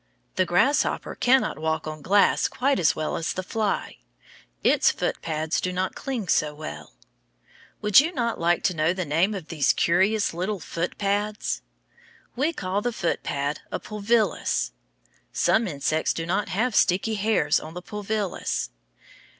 The 0.33 0.47
grasshopper 0.47 1.13
cannot 1.13 1.59
walk 1.59 1.85
on 1.85 2.01
glass 2.01 2.47
quite 2.47 2.79
as 2.79 2.95
well 2.95 3.15
as 3.15 3.33
the 3.33 3.43
fly. 3.43 3.97
Its 4.63 4.89
foot 4.89 5.21
pads 5.21 5.61
do 5.61 5.71
not 5.71 5.93
cling 5.93 6.27
so 6.27 6.55
well. 6.55 6.93
Would 7.83 7.99
you 7.99 8.11
not 8.11 8.39
like 8.39 8.63
to 8.63 8.75
know 8.75 8.93
the 8.93 9.05
name 9.05 9.35
of 9.35 9.49
these 9.49 9.73
curious 9.73 10.33
little 10.33 10.59
foot 10.59 10.97
pads? 10.97 11.61
We 12.35 12.51
call 12.51 12.81
the 12.81 12.91
foot 12.91 13.21
pad 13.21 13.59
a 13.71 13.79
pulvillus. 13.79 14.71
Some 15.31 15.67
insects 15.67 16.13
do 16.15 16.25
not 16.25 16.49
have 16.49 16.73
sticky 16.75 17.13
hairs 17.13 17.59
on 17.59 17.75
the 17.75 17.81
pulvillus. 17.83 18.71